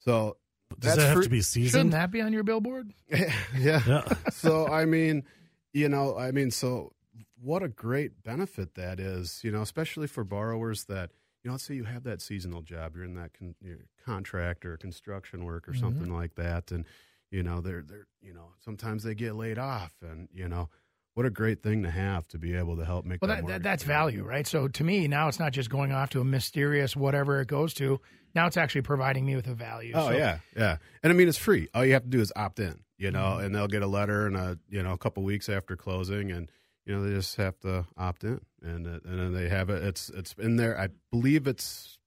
[0.00, 0.38] So
[0.78, 2.92] Does that's that have free- to be Shouldn't that be on your billboard?
[3.08, 3.32] yeah.
[3.58, 4.02] Yeah.
[4.32, 5.24] so I mean,
[5.72, 6.92] you know, I mean, so
[7.40, 11.10] what a great benefit that is, you know, especially for borrowers that,
[11.42, 14.64] you know, let's say you have that seasonal job, you're in that con- you're contract
[14.64, 15.80] or construction work or Mm-hmm.
[15.80, 16.84] something like that, and
[17.30, 20.68] you know, they're they're you know, sometimes they get laid off, and you know,
[21.14, 23.20] what a great thing to have to be able to help make.
[23.20, 24.46] Well, that that, that, that's value, right?
[24.46, 27.74] So to me, now it's not just going off to a mysterious whatever it goes
[27.74, 28.00] to.
[28.34, 29.92] Now it's actually providing me with a value.
[29.94, 31.68] Oh So- yeah, yeah, and I mean it's free.
[31.74, 33.44] All you have to do is opt in, you know, Mm-hmm.
[33.46, 36.50] and they'll get a letter and a you know a couple weeks after closing, and
[36.86, 39.82] you know they just have to opt in, and uh, and then they have it.
[39.82, 40.78] It's it's in there.
[40.78, 41.98] I believe it's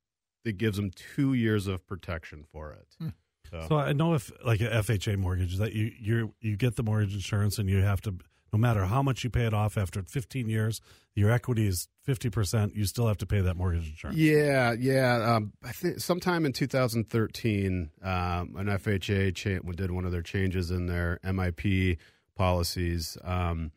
[0.46, 2.88] it gives them two years of protection for it.
[3.00, 3.10] Hmm.
[3.50, 6.84] So, So I know if like an FHA mortgage that you you you get the
[6.84, 8.16] mortgage insurance and you have to
[8.54, 10.82] no matter how much you pay it off after 15 years,
[11.16, 14.18] your equity is 50%, you still have to pay that mortgage insurance.
[14.18, 15.36] Yeah, yeah.
[15.36, 20.86] Um, I think sometime in 2013, um, an FHA did one of their changes in
[20.86, 21.98] their MIP
[22.36, 23.18] policies.
[23.24, 23.72] Um,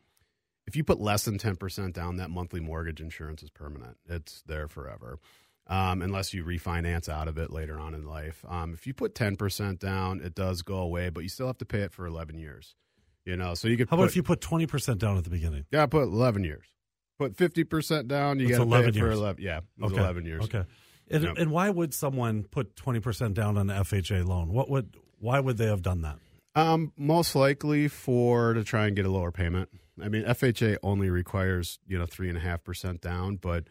[0.67, 3.97] if you put less than 10% down, that monthly mortgage insurance is permanent.
[4.09, 5.19] It's there forever.
[5.67, 8.45] Um, unless you refinance out of it later on in life.
[8.49, 11.65] Um, if you put 10% down, it does go away, but you still have to
[11.65, 12.75] pay it for 11 years.
[13.27, 15.31] You know, so you could How put, about if you put 20% down at the
[15.31, 15.65] beginning?
[15.71, 16.67] yeah, put 11 years.
[17.19, 19.19] Put 50% down, you got to pay 11 it for years.
[19.19, 19.43] 11.
[19.43, 19.97] Yeah, Okay.
[19.97, 20.45] 11 years.
[20.45, 20.65] Okay.
[21.11, 21.35] And, Yep.
[21.39, 24.53] and why would someone put 20% down on an FHA loan?
[24.53, 26.19] What would why would they have done that?
[26.55, 29.69] Um, most likely for to try and get a lower payment.
[30.03, 33.65] I mean, FHA only requires you know three and a half percent down, but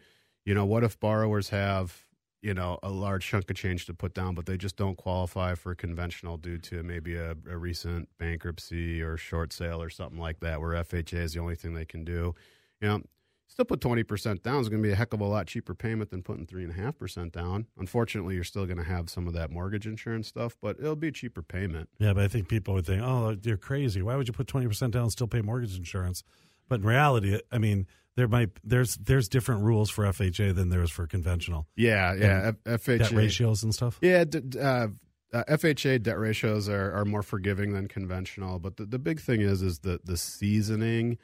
[0.44, 2.04] you know what if borrowers have
[2.42, 5.54] you know a large chunk of change to put down, but they just don't qualify
[5.54, 10.40] for conventional due to maybe a, a recent bankruptcy or short sale or something like
[10.40, 12.34] that, where FHA is the only thing they can do.
[12.80, 13.02] You know,
[13.46, 15.74] still put twenty percent down is going to be a heck of a lot cheaper
[15.74, 17.66] payment than putting three and a half percent down.
[17.76, 21.08] Unfortunately, you're still going to have some of that mortgage insurance stuff, but it'll be
[21.08, 21.90] a cheaper payment.
[21.98, 24.00] Yeah, but I think people would think, "Oh, you're crazy.
[24.00, 26.22] Why would you put 20% down and still pay mortgage insurance?"
[26.68, 27.86] But in reality, I mean,
[28.20, 32.52] there might there's there's different rules for FHA than there is for conventional Yeah, yeah.
[32.66, 33.98] F- FHA debt ratios and stuff.
[34.02, 34.88] Yeah, d- uh,
[35.32, 39.40] uh, FHA debt ratios are, are more forgiving than conventional, but the, the big thing
[39.40, 41.16] is is the the seasoning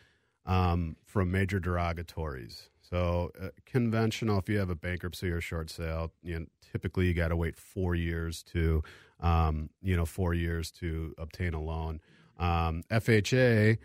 [0.46, 2.70] um, from major derogatories.
[2.80, 7.12] So uh, conventional, if you have a bankruptcy or short sale, you know, typically you
[7.14, 8.82] got to wait four years to,
[9.20, 12.00] um, you know, four years to obtain a loan.
[12.38, 13.76] Um, FHA,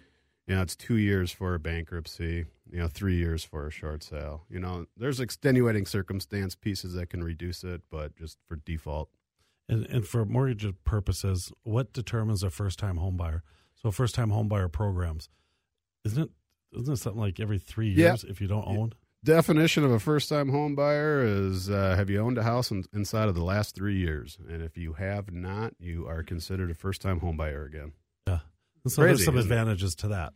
[0.47, 4.03] you know, it's two years for a bankruptcy, you know, three years for a short
[4.03, 4.43] sale.
[4.49, 9.09] You know, there's extenuating circumstance pieces that can reduce it, but just for default.
[9.69, 13.43] And, and for mortgage purposes, what determines a first time home buyer?
[13.75, 15.29] So first time home buyer programs,
[16.05, 16.29] isn't it
[16.77, 18.09] isn't it something like every three Yeah.
[18.09, 18.93] years if you don't own?
[19.23, 22.83] Definition of a first time home buyer is uh, have you owned a house in,
[22.93, 24.37] inside of the last three years?
[24.49, 27.91] And if you have not, you are considered a first time home buyer again.
[28.81, 28.85] Yeah.
[28.85, 29.53] And so there's some isn't it?
[29.53, 30.33] advantages to that.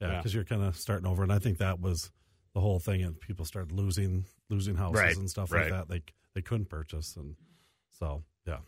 [0.00, 0.16] Yeah, Yeah.
[0.18, 2.10] because you're kind of starting over, and I think that was
[2.54, 5.70] the whole thing, and people started losing losing houses Right, and stuff right.
[5.70, 5.88] like that.
[5.88, 6.02] They
[6.34, 7.36] they couldn't purchase, and
[7.90, 8.58] so yeah,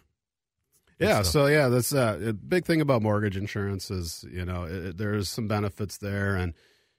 [0.98, 4.96] Yeah, so yeah, that's uh, a big thing about mortgage insurance is you know it-
[4.96, 6.54] there's some benefits there, and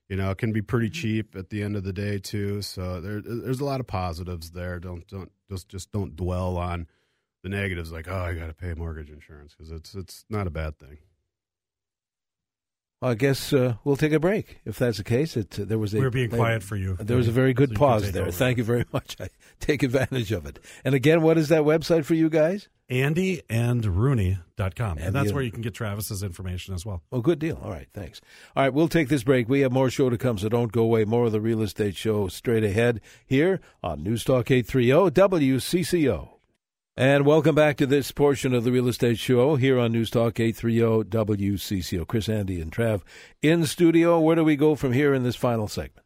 [0.09, 2.61] you know it can be pretty cheap at the end of the day too.
[2.61, 4.79] So there, there's a lot of positives there.
[4.79, 6.87] Don't don't just just don't dwell on
[7.41, 10.51] the negatives like oh I got to pay mortgage insurance because it's it's not a
[10.51, 10.97] bad thing.
[13.01, 15.37] I guess uh, we'll take a break if that's the case.
[15.37, 16.95] It, there was a, we were being quiet for you.
[16.99, 18.23] There was a very good can pause there.
[18.23, 18.31] over.
[18.31, 19.15] Thank you very much.
[19.19, 19.29] I
[19.59, 20.59] take advantage of it.
[20.83, 22.67] And again, what is that website for you guys?
[22.89, 24.89] AndyandRooney.com.
[24.91, 27.01] Andy And that's and- where you can get Travis's information as well.
[27.11, 27.59] Oh, good deal.
[27.61, 28.21] All right, thanks.
[28.55, 29.49] All right, we'll take this break.
[29.49, 31.05] We have more show to come, so don't go away.
[31.05, 36.29] More of the real estate show straight ahead here on News Talk 830 WCCO.
[36.97, 40.39] And welcome back to this portion of the real estate show here on News Talk
[40.39, 42.07] 830 WCCO.
[42.07, 43.01] Chris, Andy, and Trav
[43.41, 44.17] in studio.
[44.19, 46.05] Where do we go from here in this final segment?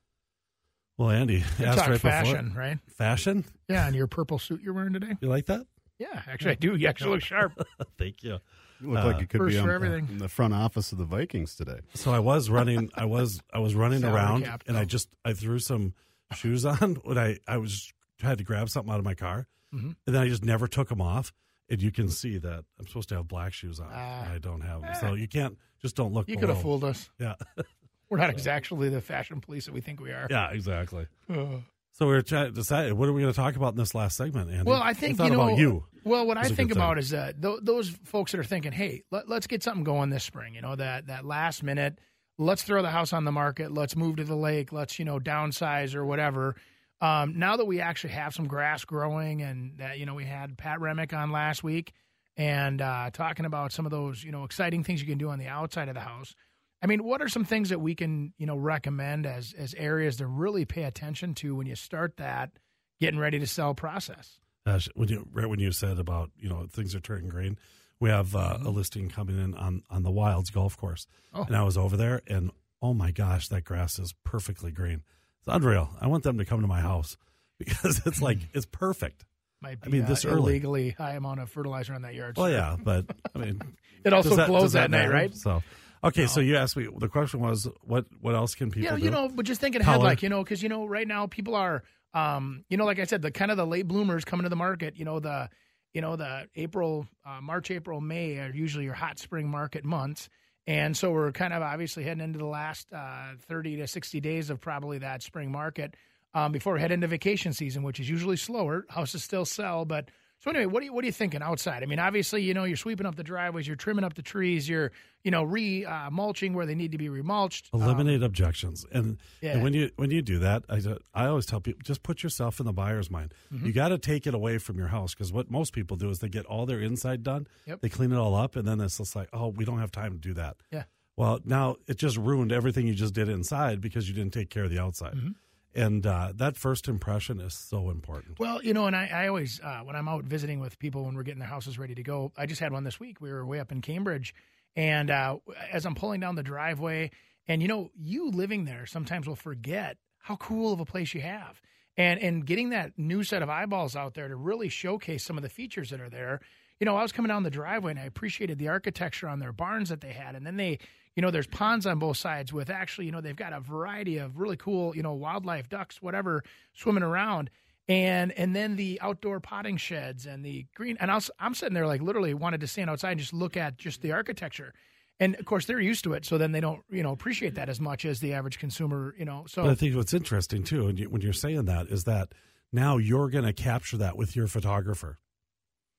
[0.98, 2.62] Well, Andy, You asked talk right fashion, before.
[2.62, 2.78] right?
[2.98, 3.46] Fashion?
[3.70, 5.14] Yeah, and your purple suit you're wearing today.
[5.22, 5.68] You like that?
[6.00, 6.76] Yeah, actually, I do.
[6.76, 7.54] You actually look sharp.
[8.00, 8.40] Thank you.
[8.82, 10.08] You look Uh, like you could be on, everything.
[10.10, 11.82] in the front office of the Vikings today.
[11.94, 12.90] So I was running.
[12.96, 15.94] I was I was running Salary around, cap, and I just I threw some
[16.34, 19.96] shoes on when I I was had to grab something out of my car, Mhm.
[20.06, 21.32] and then I just never took them off.
[21.72, 24.32] And you can see that I'm supposed to have black shoes on, Ah.
[24.34, 24.96] I don't have them.
[24.96, 26.28] So you can't just don't look.
[26.28, 27.10] You could have fooled us.
[27.20, 27.36] Yeah,
[28.10, 30.26] We're not exactly the fashion police that we think we are.
[30.32, 31.06] yeah, exactly.
[31.30, 33.94] So we we're trying to decide what are we going to talk about in this
[33.94, 34.64] last segment, Andy?
[34.64, 35.42] Well, I think you know.
[35.42, 35.86] about you.
[36.06, 37.00] Well, what I think about thing.
[37.04, 40.24] is that th- those folks that are thinking, "Hey, let, let's get something going this
[40.24, 42.00] spring." You know, that that last minute,
[42.40, 43.72] let's throw the house on the market.
[43.72, 44.72] Let's move to the lake.
[44.72, 46.56] Let's you know downsize or whatever.
[47.02, 50.58] Um, now that we actually have some grass growing, and that you know we had
[50.58, 51.94] Pat Remick on last week,
[52.36, 55.40] and uh, talking about some of those you know exciting things you can do on
[55.40, 56.36] the outside of the house.
[56.82, 60.18] I mean, what are some things that we can you know recommend as as areas
[60.18, 62.52] to really pay attention to when you start that
[63.00, 64.40] getting ready to sell process?
[64.66, 67.58] Gosh, when you right when you said about you know things are turning green,
[68.02, 68.66] we have uh, Mm-hmm.
[68.66, 71.44] a listing coming in on on the Wilds golf course, Oh.
[71.44, 75.04] and I was over there, and oh my gosh, that grass is perfectly green.
[75.50, 75.90] Unreal.
[76.00, 77.18] I want them to come to my house
[77.60, 79.26] because it's like it's perfect.
[79.62, 80.54] Might be I mean, uh, this early.
[80.54, 82.38] illegally high amount of fertilizer on that yard.
[82.38, 83.62] Well, yeah, but I mean,
[84.06, 85.36] It also that, closed does that, night, right?
[85.36, 85.62] So,
[86.02, 86.88] okay, so you asked me.
[86.98, 89.04] The question was, what what else can people Yeah, do?
[89.04, 91.56] you know, but just thinking ahead, like you know, because you know, right now people
[91.56, 91.84] are,
[92.14, 94.56] um, you know, like I said, the kind of the late bloomers coming to the
[94.56, 94.96] market.
[94.96, 95.50] You know, the,
[95.94, 100.30] you know, the April, uh, March, April, May are usually your hot spring market months,
[100.68, 104.50] and so we're kind of obviously heading into the last uh, thirty to sixty days
[104.50, 105.96] of probably that spring market
[106.34, 108.86] um, before we head into vacation season, which is usually slower.
[108.90, 110.10] Houses still sell, but.
[110.42, 111.84] So anyway, what are you what are you thinking outside?
[111.84, 114.70] I mean, obviously, you know, you're sweeping up the driveways, you're trimming up the trees,
[114.70, 114.92] you're
[115.26, 117.68] you know re uh, mulching where they need to be remulched.
[117.74, 119.52] Um, eliminate objections and, yeah.
[119.54, 120.82] and when you when you do that I,
[121.14, 123.66] I always tell people just put yourself in the buyer's mind Mm-hmm.
[123.66, 126.20] you got to take it away from your house because what most people do is
[126.20, 127.82] they get all their inside done Yep.
[127.82, 130.14] they clean it all up and then it's just like oh we don't have time
[130.14, 130.84] to do that Yeah.
[131.18, 134.64] well now it just ruined everything you just did inside because you didn't take care
[134.64, 135.32] of the outside Mm-hmm.
[135.76, 139.60] And uh, that first impression is so important Well, you know, and I, I always,
[139.62, 142.32] uh, when I'm out visiting with people when we're getting their houses ready to go,
[142.38, 143.22] I just had one this week.
[143.22, 144.34] We were way up in Cambridge.
[144.76, 145.38] And uh,
[145.72, 147.12] as I'm pulling down the driveway,
[147.48, 151.22] and you know, you living there sometimes will forget how cool of a place you
[151.22, 151.62] have.
[151.98, 155.44] And, and getting that new set of eyeballs out there to really showcase some of
[155.44, 156.40] the features that are there.
[156.80, 159.52] You know, I was coming down the driveway and I appreciated the architecture on their
[159.52, 160.36] barns that they had.
[160.36, 160.80] And then they,
[161.16, 164.18] you know, there's ponds on both sides with actually, you know, they've got a variety
[164.18, 167.50] of really cool, you know, wildlife, ducks, whatever, swimming around
[167.90, 171.74] and and then the outdoor potting sheds and the green and I was, I'm sitting
[171.74, 174.74] there like literally wanted to stand outside and just look at just the architecture.
[175.20, 177.68] And of course they're used to it, so then they don't, you know, appreciate that
[177.68, 179.44] as much as the average consumer, you know.
[179.48, 182.30] So but I think what's interesting too and when you're saying that is that
[182.72, 185.18] now you're going to capture that with your photographer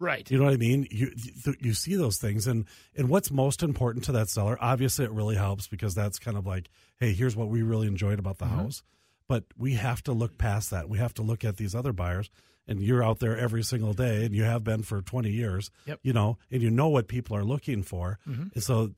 [0.00, 0.28] right.
[0.28, 0.88] You know what I mean?
[0.90, 2.64] You you- you see those things, and
[2.96, 4.58] and what's most important to that seller?
[4.60, 8.18] Obviously, it really helps because that's kind of like, hey, here's what we really enjoyed
[8.18, 8.56] about the Mm-hmm.
[8.56, 8.82] house.
[9.28, 10.88] but we have to look past that.
[10.88, 12.28] We have to look at these other buyers.
[12.66, 15.70] And you're out there every single day, and you have been for 20 years.
[15.86, 16.00] Yep.
[16.02, 18.18] You know, and you know what people are looking for.
[18.26, 18.92] And so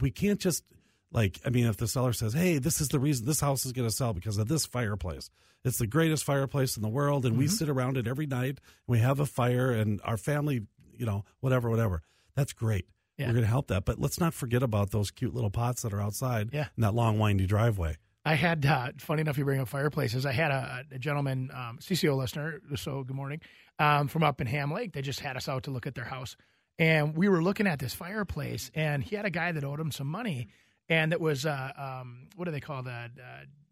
[0.00, 0.64] we can't just
[1.12, 3.72] like I mean, if the seller says, "Hey, this is the reason this house is
[3.72, 5.30] going to sell because of this fireplace.
[5.64, 8.58] It's the greatest fireplace in the world, and we sit around it every night.
[8.86, 10.62] We have a fire, and our family,
[10.96, 12.02] you know, whatever, whatever.
[12.34, 12.86] That's great.
[13.16, 13.26] Yeah.
[13.26, 15.92] We're going to help that, but let's not forget about those cute little pots that
[15.92, 16.68] are outside Yeah.
[16.76, 17.96] in that long, windy driveway.
[18.24, 20.24] I had, uh, funny enough, you bring up fireplaces.
[20.24, 23.40] I had a, a gentleman, um, CCO listener, so good morning,
[23.80, 24.92] um, from up in Ham Lake.
[24.92, 26.36] They just had us out to look at their house.
[26.78, 29.90] And we were looking at this fireplace, and he had a guy that owed him
[29.90, 30.46] some money.
[30.88, 33.08] And it was, uh, um, what do they call the, uh,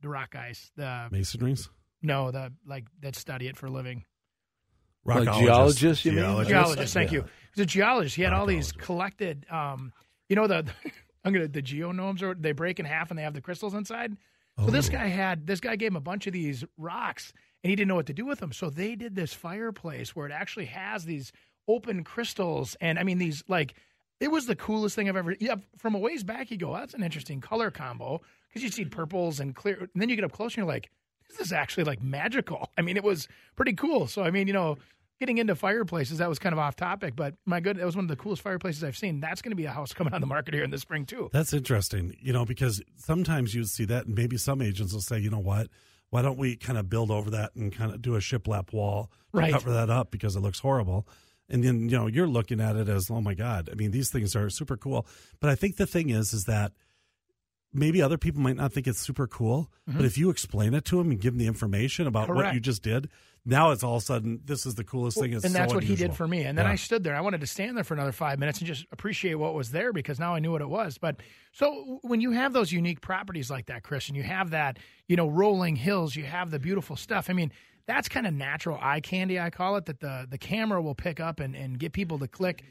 [0.02, 0.70] the rock guys?
[0.76, 1.68] The, Masonries,
[2.02, 4.04] no, the, like, that study it for a living.
[5.04, 5.38] Like Rockologists.
[5.40, 6.20] geologists, you mean?
[6.22, 6.50] Geologists.
[6.50, 7.18] Geologist, thank Yeah.
[7.20, 7.24] you.
[7.54, 8.16] He's a geologist.
[8.16, 9.92] He had all these collected, um,
[10.28, 10.66] you know, the
[11.24, 14.16] I'm gonna the geonomes or they break in half and they have the crystals inside.
[14.58, 14.92] So this Oh.
[14.92, 17.94] guy had this guy gave him a bunch of these rocks and he didn't know
[17.94, 18.52] what to do with them.
[18.52, 21.30] So they did this fireplace where it actually has these
[21.68, 23.74] open crystals and I mean these like
[24.20, 25.34] it was the coolest thing I've ever.
[25.38, 28.84] Yeah, from a ways back you go, that's an interesting color combo because you see
[28.84, 30.90] purples and clear, and then you get up close and you're like,
[31.28, 32.70] this is actually like magical.
[32.78, 34.06] I mean, it was pretty cool.
[34.06, 34.78] So I mean, you know,
[35.20, 38.04] getting into fireplaces that was kind of off topic, but my good, that was one
[38.04, 39.20] of the coolest fireplaces I've seen.
[39.20, 41.30] That's going to be a house coming on the market here in the spring too.
[41.32, 45.18] That's interesting, you know, because sometimes you see that, and maybe some agents will say,
[45.18, 45.68] you know what,
[46.10, 49.10] why don't we kind of build over that and kind of do a shiplap wall
[49.34, 49.52] to Right.
[49.52, 51.06] cover that up because it looks horrible.
[51.48, 54.10] And then, you know, you're looking at it as, oh my God, I mean, these
[54.10, 55.06] things are super cool.
[55.40, 56.72] But I think the thing is, is that
[57.72, 60.96] maybe other people might not think it's super cool, but if you explain it to
[60.96, 62.54] them and give them the information about what Mm-hmm.
[62.54, 63.10] You just did,
[63.44, 65.32] now it's all of a sudden, this is the coolest thing.
[65.32, 66.42] It's and so that's what he did for me.
[66.42, 66.72] And then Yeah.
[66.72, 67.14] I stood there.
[67.14, 69.92] I wanted to stand there for another five minutes and just appreciate what was there
[69.92, 70.98] because now I knew what it was.
[70.98, 71.16] But
[71.52, 75.16] so when you have those unique properties like that, Chris, and you have that, you
[75.16, 77.30] know, rolling hills, you have the beautiful stuff.
[77.30, 77.52] I mean,
[77.86, 81.20] that's kind of natural eye candy, I call it, that the the camera will pick
[81.20, 82.62] up and, and get people to click.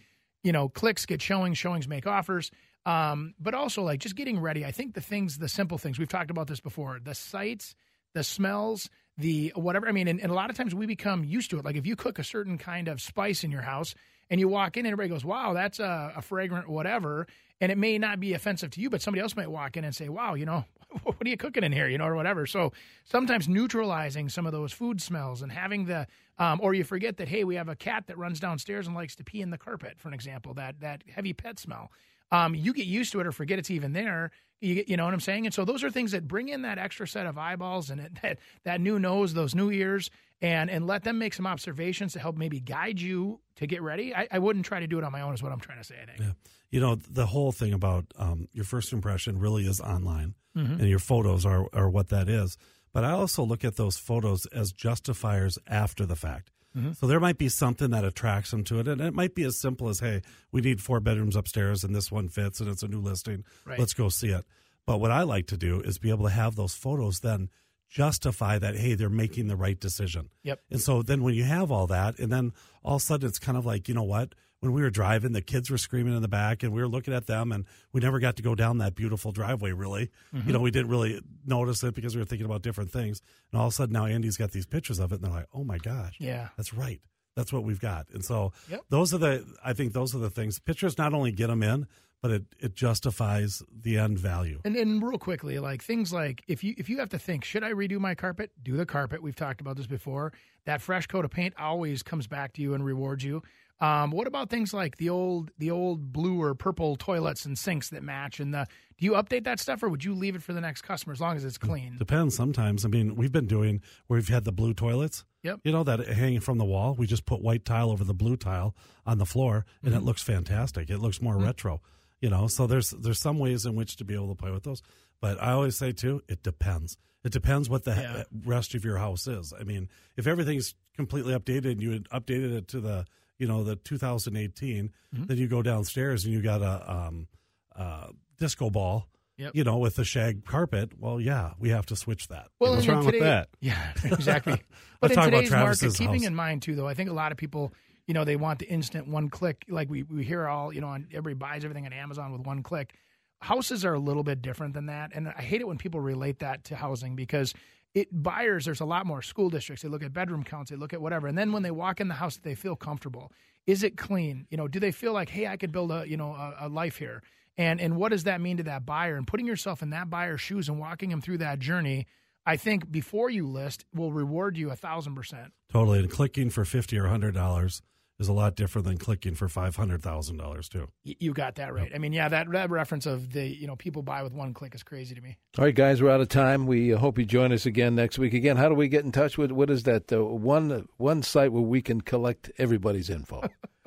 [0.44, 2.52] You know, clicks get showings, showings make offers.
[2.86, 4.64] Um, but also like just getting ready.
[4.64, 7.74] I think the things, the simple things, we've talked about this before, the sights,
[8.14, 9.88] the smells, the whatever.
[9.88, 11.66] I mean, and, and a lot of times we become used to it.
[11.66, 13.96] Like if you cook a certain kind of spice in your house
[14.30, 17.28] and you walk in and everybody goes, wow, that's a, a fragrant whatever.
[17.62, 19.96] And it may not be offensive to you, but somebody else might walk in and
[19.96, 20.66] say, wow, you know,
[21.04, 22.46] what are you cooking in here, you know, or whatever.
[22.46, 26.08] So sometimes neutralizing some of those food smells and having the,
[26.38, 29.16] um, or you forget that, hey, we have a cat that runs downstairs and likes
[29.16, 31.92] to pee in the carpet, for an example, that, that heavy pet smell.
[32.32, 34.32] Um, you get used to it or forget it's even there.
[34.62, 35.46] You, you know what I'm saying?
[35.46, 38.12] And so those are things that bring in that extra set of eyeballs and it,
[38.22, 40.10] that, that new nose, those new ears,
[40.42, 44.14] and and let them make some observations to help maybe guide you to get ready.
[44.14, 45.84] I, I wouldn't try to do it on my own, is what I'm trying to
[45.84, 45.96] say.
[46.02, 46.20] I think.
[46.20, 46.34] Yeah.
[46.72, 51.00] You know, the whole thing about um, your first impression really is online, and your
[51.00, 52.58] photos are, are what that is.
[52.92, 56.52] But I also look at those photos as justifiers after the fact.
[56.76, 56.94] Mm-hmm.
[56.94, 59.58] So there might be something that attracts them to it, and it might be as
[59.58, 62.88] simple as, "Hey, we need four bedrooms upstairs, and this one fits, and it's a
[62.88, 63.44] new listing.
[63.66, 63.80] Right.
[63.80, 64.46] Let's go see it."
[64.86, 67.50] But what I like to do is be able to have those photos then
[67.90, 70.62] justify that, "Hey, they're making the right decision." Yep.
[70.70, 72.52] And so then when you have all that, and then
[72.84, 74.36] all of a sudden it's kind of like, you know what?
[74.62, 77.14] When we were driving, the kids were screaming in the back, and we were looking
[77.14, 80.10] at them, and we never got to go down that beautiful driveway, really.
[80.32, 80.52] You mm-hmm.
[80.54, 83.22] know, we didn't really notice it because we were thinking about different things.
[83.52, 85.48] And all of a sudden now Andy's got these pictures of it, and they're like,
[85.54, 86.50] oh my gosh, Yeah.
[86.58, 87.02] that's right.
[87.36, 88.08] That's what we've got.
[88.14, 88.82] And so Yep.
[88.90, 90.58] those are the, I think those are the things.
[90.58, 91.86] Pictures not only get them in,
[92.22, 94.60] but it, it justifies the end value.
[94.66, 97.64] And and real quickly, like things like if you if you have to think, should
[97.64, 98.50] I redo my carpet?
[98.64, 99.22] Do the carpet.
[99.22, 100.34] We've talked about this before.
[100.66, 103.44] That fresh coat of paint always comes back to you and rewards you.
[103.82, 107.90] Um, what about things like the old the old blue or purple toilets and sinks
[107.90, 108.40] that match?
[108.40, 110.84] And the do you update that stuff or would you leave it for the next
[110.84, 111.98] customer as long as it's clean?
[111.98, 112.86] Depends sometimes.
[112.86, 115.26] I mean, we've been doing where we've had the blue toilets.
[115.44, 115.60] Yep.
[115.66, 116.96] You know, that hanging from the wall.
[116.98, 118.74] We just put white tile over the blue tile
[119.06, 120.02] on the floor and Mm-hmm.
[120.02, 120.90] it looks fantastic.
[120.90, 121.82] It looks more retro.
[122.22, 124.64] You know, so there's there's some ways in which to be able to play with
[124.64, 124.82] those.
[125.20, 126.98] But I always say too, it depends.
[127.26, 128.24] It depends what the Yeah.
[128.46, 129.52] rest of your house is.
[129.60, 133.06] I mean, if everything's completely updated and you had updated it to the
[133.38, 135.26] you know the 2018, Mm-hmm.
[135.28, 137.28] then you go downstairs and you got a um,
[137.76, 138.08] uh,
[138.38, 139.08] disco ball.
[139.38, 139.52] Yep.
[139.54, 140.92] You know, with the shag carpet.
[140.98, 142.48] Well, yeah, we have to switch that.
[142.60, 143.50] Well, What's wrong with that?
[143.60, 144.62] Yeah, exactly.
[145.02, 146.28] but in talk about today's market, Travis's keeping house.
[146.28, 147.74] in mind too, though, I think a lot of people,
[148.08, 149.66] you know, they want the instant one click.
[149.68, 152.64] Like we we hear all, you know, on everybody buys everything on Amazon with one
[152.64, 152.94] click.
[153.42, 156.40] Houses are a little bit different than that, and I hate it when people relate
[156.40, 157.54] that to housing because
[157.96, 158.66] it buyers.
[158.66, 159.82] There's a lot more school districts.
[159.82, 160.70] They look at bedroom counts.
[160.70, 163.32] They look at whatever, and then when they walk in the house, they feel comfortable.
[163.66, 164.46] Is it clean?
[164.52, 166.70] You know, do they feel like, hey, I could build a you know a, a
[166.70, 167.24] life here?
[167.58, 169.16] And and what does that mean to that buyer?
[169.16, 172.06] And putting yourself in that buyer's shoes and walking him through that journey,
[172.46, 175.54] I think before you list will reward you a thousand percent.
[175.72, 176.00] Totally.
[176.00, 177.82] And clicking for fifty or hundred dollars
[178.20, 180.88] is a lot different than clicking for five hundred thousand dollars too.
[181.04, 181.92] You got that right.
[181.94, 184.74] I mean, yeah, that that reference of the you know people buy with one click
[184.76, 185.38] is crazy to me.
[185.58, 186.66] All right, guys, we're out of time.
[186.68, 188.34] We uh, hope you join us again next week.
[188.34, 189.52] Again, how do we get in touch with?
[189.52, 190.10] What is that?
[190.12, 193.44] Uh, one one site where we can collect everybody's info.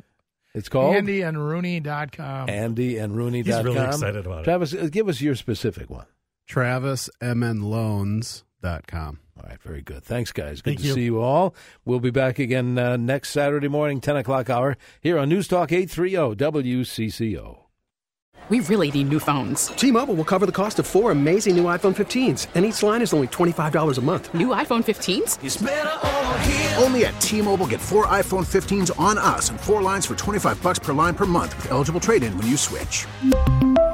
[0.54, 2.50] it's called Andy and Rooney.com.
[2.50, 3.42] Andy and Rooney.
[3.42, 4.44] He's really excited about it.
[4.44, 6.04] Travis, uh, give us your specific one.
[6.48, 9.20] TravisMNLoans.com.
[9.38, 10.02] All right, very good.
[10.02, 10.60] Thanks, guys.
[10.60, 10.94] Good Thank to you.
[10.94, 11.54] see you all.
[11.84, 15.70] We'll be back again uh, next Saturday morning, 10 o'clock hour, here on News Talk
[15.70, 17.58] 830 WCCO.
[18.48, 19.66] We really need new phones.
[19.68, 23.12] T-Mobile will cover the cost of four amazing new iPhone 15s, and each line is
[23.12, 24.32] only $25 a month.
[24.32, 26.82] New iPhone 15s?
[26.82, 30.78] Only at T-Mobile get four iPhone 15s on us and four lines for 25 bucks
[30.78, 33.04] per line per month with eligible trade-in when you switch.